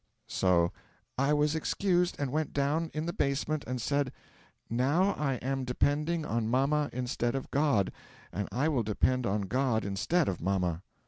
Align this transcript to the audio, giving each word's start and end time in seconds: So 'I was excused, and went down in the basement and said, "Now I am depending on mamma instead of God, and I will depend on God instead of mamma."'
So 0.25 0.71
'I 1.19 1.33
was 1.33 1.53
excused, 1.53 2.15
and 2.17 2.31
went 2.31 2.53
down 2.53 2.89
in 2.91 3.05
the 3.05 3.13
basement 3.13 3.63
and 3.67 3.79
said, 3.79 4.11
"Now 4.67 5.11
I 5.13 5.35
am 5.43 5.63
depending 5.63 6.25
on 6.25 6.47
mamma 6.49 6.89
instead 6.91 7.35
of 7.35 7.51
God, 7.51 7.91
and 8.33 8.49
I 8.51 8.67
will 8.67 8.81
depend 8.81 9.27
on 9.27 9.41
God 9.43 9.85
instead 9.85 10.27
of 10.27 10.41
mamma."' 10.41 10.81